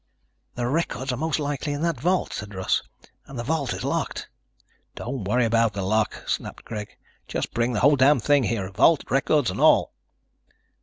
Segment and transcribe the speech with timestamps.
[0.55, 2.81] "The records are most likely in that vault," said Russ.
[3.27, 4.29] "And the vault is locked."
[4.95, 6.97] "Don't worry about the lock," snapped Greg.
[7.27, 9.93] "Just bring the whole damn thing here vault and records and all."